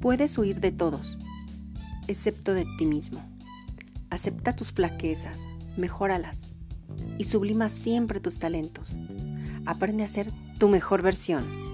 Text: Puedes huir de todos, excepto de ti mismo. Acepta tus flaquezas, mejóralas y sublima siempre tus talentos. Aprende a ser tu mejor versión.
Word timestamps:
Puedes 0.00 0.38
huir 0.38 0.60
de 0.60 0.70
todos, 0.70 1.18
excepto 2.06 2.54
de 2.54 2.64
ti 2.78 2.86
mismo. 2.86 3.20
Acepta 4.10 4.52
tus 4.52 4.72
flaquezas, 4.72 5.40
mejóralas 5.76 6.46
y 7.18 7.24
sublima 7.24 7.68
siempre 7.68 8.20
tus 8.20 8.38
talentos. 8.38 8.96
Aprende 9.66 10.04
a 10.04 10.08
ser 10.08 10.30
tu 10.58 10.68
mejor 10.68 11.02
versión. 11.02 11.67